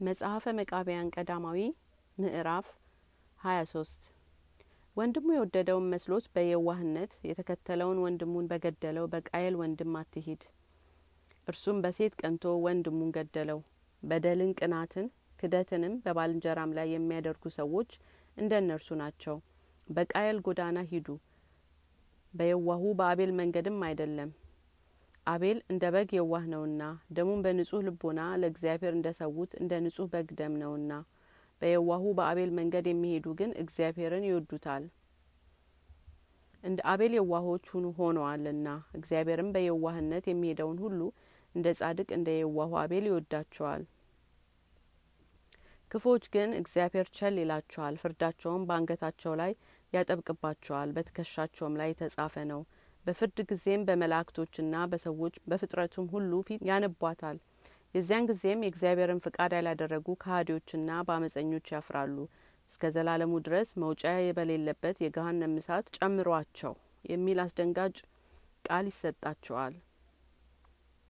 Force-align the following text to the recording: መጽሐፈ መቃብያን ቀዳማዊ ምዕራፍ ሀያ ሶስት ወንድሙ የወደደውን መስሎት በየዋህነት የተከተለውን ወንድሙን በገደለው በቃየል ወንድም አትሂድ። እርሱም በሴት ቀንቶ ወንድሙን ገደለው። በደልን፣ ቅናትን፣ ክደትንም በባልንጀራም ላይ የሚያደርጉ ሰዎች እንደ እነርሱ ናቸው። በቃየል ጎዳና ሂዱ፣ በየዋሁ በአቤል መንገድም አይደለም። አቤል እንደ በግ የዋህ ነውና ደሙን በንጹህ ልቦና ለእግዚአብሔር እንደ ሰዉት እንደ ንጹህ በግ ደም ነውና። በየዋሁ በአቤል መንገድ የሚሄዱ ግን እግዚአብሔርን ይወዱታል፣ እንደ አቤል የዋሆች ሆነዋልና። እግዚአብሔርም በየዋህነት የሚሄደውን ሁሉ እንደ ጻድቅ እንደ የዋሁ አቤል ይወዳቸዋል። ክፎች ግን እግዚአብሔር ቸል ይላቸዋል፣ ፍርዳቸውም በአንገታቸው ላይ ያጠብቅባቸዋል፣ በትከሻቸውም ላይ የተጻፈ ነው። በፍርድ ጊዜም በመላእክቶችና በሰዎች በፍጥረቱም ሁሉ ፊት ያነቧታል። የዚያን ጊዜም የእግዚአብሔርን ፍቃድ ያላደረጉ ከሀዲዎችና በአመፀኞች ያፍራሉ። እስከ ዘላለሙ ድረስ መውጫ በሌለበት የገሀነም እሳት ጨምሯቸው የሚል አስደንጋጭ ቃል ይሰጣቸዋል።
መጽሐፈ 0.00 0.44
መቃብያን 0.58 1.10
ቀዳማዊ 1.14 1.58
ምዕራፍ 2.18 2.66
ሀያ 3.40 3.58
ሶስት 3.72 4.02
ወንድሙ 4.96 5.26
የወደደውን 5.34 5.88
መስሎት 5.92 6.26
በየዋህነት 6.34 7.12
የተከተለውን 7.28 7.98
ወንድሙን 8.04 8.48
በገደለው 8.50 9.06
በቃየል 9.14 9.54
ወንድም 9.60 9.98
አትሂድ። 10.00 10.42
እርሱም 11.48 11.80
በሴት 11.84 12.14
ቀንቶ 12.20 12.54
ወንድሙን 12.64 13.10
ገደለው። 13.16 13.60
በደልን፣ 14.02 14.52
ቅናትን፣ 14.60 15.06
ክደትንም 15.38 15.96
በባልንጀራም 16.04 16.74
ላይ 16.78 16.88
የሚያደርጉ 16.94 17.52
ሰዎች 17.58 17.92
እንደ 18.36 18.52
እነርሱ 18.62 18.98
ናቸው። 19.02 19.36
በቃየል 19.88 20.40
ጎዳና 20.46 20.78
ሂዱ፣ 20.90 21.08
በየዋሁ 22.34 22.84
በአቤል 22.98 23.32
መንገድም 23.38 23.78
አይደለም። 23.86 24.32
አቤል 25.26 25.58
እንደ 25.68 25.84
በግ 25.94 26.10
የዋህ 26.16 26.44
ነውና 26.52 26.82
ደሙን 27.16 27.40
በንጹህ 27.44 27.82
ልቦና 27.86 28.20
ለእግዚአብሔር 28.40 28.92
እንደ 28.96 29.08
ሰዉት 29.18 29.52
እንደ 29.60 29.72
ንጹህ 29.84 30.08
በግ 30.12 30.28
ደም 30.38 30.54
ነውና። 30.62 30.92
በየዋሁ 31.62 32.04
በአቤል 32.18 32.50
መንገድ 32.58 32.86
የሚሄዱ 32.90 33.26
ግን 33.40 33.50
እግዚአብሔርን 33.62 34.24
ይወዱታል፣ 34.28 34.84
እንደ 36.62 36.78
አቤል 36.92 37.12
የዋሆች 37.16 37.66
ሆነዋልና። 37.98 38.66
እግዚአብሔርም 38.98 39.52
በየዋህነት 39.54 40.24
የሚሄደውን 40.30 40.78
ሁሉ 40.84 41.00
እንደ 41.54 41.68
ጻድቅ 41.78 42.08
እንደ 42.16 42.28
የዋሁ 42.36 42.72
አቤል 42.82 43.06
ይወዳቸዋል። 43.10 43.84
ክፎች 45.90 46.24
ግን 46.34 46.50
እግዚአብሔር 46.58 47.06
ቸል 47.16 47.36
ይላቸዋል፣ 47.40 47.94
ፍርዳቸውም 48.02 48.66
በአንገታቸው 48.68 49.32
ላይ 49.40 49.52
ያጠብቅባቸዋል፣ 49.92 50.90
በትከሻቸውም 50.96 51.78
ላይ 51.80 51.88
የተጻፈ 51.92 52.34
ነው። 52.50 52.60
በፍርድ 53.04 53.38
ጊዜም 53.50 53.86
በመላእክቶችና 53.88 54.82
በሰዎች 54.90 55.34
በፍጥረቱም 55.50 56.06
ሁሉ 56.14 56.40
ፊት 56.48 56.62
ያነቧታል። 56.70 57.38
የዚያን 57.94 58.28
ጊዜም 58.30 58.64
የእግዚአብሔርን 58.64 59.22
ፍቃድ 59.24 59.52
ያላደረጉ 59.56 60.08
ከሀዲዎችና 60.22 60.98
በአመፀኞች 61.06 61.72
ያፍራሉ። 61.74 62.16
እስከ 62.72 62.90
ዘላለሙ 62.94 63.32
ድረስ 63.46 63.70
መውጫ 63.82 64.04
በሌለበት 64.36 64.98
የገሀነም 65.02 65.56
እሳት 65.60 65.86
ጨምሯቸው 65.98 66.74
የሚል 67.04 67.38
አስደንጋጭ 67.44 67.96
ቃል 68.64 68.86
ይሰጣቸዋል። 68.90 69.74